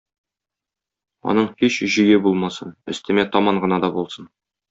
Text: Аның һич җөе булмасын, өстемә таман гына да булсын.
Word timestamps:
Аның 1.33 1.49
һич 1.59 1.77
җөе 1.97 2.17
булмасын, 2.27 2.73
өстемә 2.95 3.29
таман 3.37 3.63
гына 3.67 3.83
да 3.87 3.93
булсын. 3.99 4.35